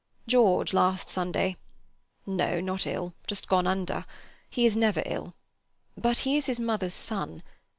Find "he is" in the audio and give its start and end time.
4.49-4.75, 6.25-6.47